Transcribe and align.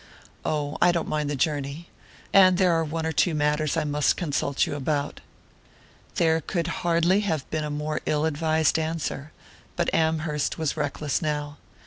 "Oh, 0.43 0.79
I 0.81 0.91
don't 0.91 1.07
mind 1.07 1.29
the 1.29 1.35
journey 1.35 1.87
and 2.33 2.57
there 2.57 2.71
are 2.71 2.83
one 2.83 3.05
or 3.05 3.11
two 3.11 3.35
matters 3.35 3.77
I 3.77 3.83
must 3.83 4.17
consult 4.17 4.65
you 4.65 4.73
about." 4.73 5.21
There 6.15 6.41
could 6.41 6.65
hardly 6.81 7.19
have 7.19 7.47
been 7.51 7.63
a 7.63 7.69
more 7.69 8.01
ill 8.07 8.25
advised 8.25 8.79
answer, 8.79 9.31
but 9.75 9.93
Amherst 9.93 10.57
was 10.57 10.75
reckless 10.75 11.21
now. 11.21 11.57